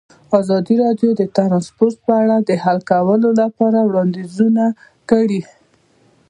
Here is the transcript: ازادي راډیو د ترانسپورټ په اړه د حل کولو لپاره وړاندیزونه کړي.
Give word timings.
ازادي 0.39 0.75
راډیو 0.83 1.09
د 1.15 1.21
ترانسپورټ 1.37 1.95
په 2.05 2.11
اړه 2.21 2.37
د 2.49 2.51
حل 2.63 2.79
کولو 2.91 3.29
لپاره 3.41 3.79
وړاندیزونه 3.83 4.65
کړي. 5.09 5.41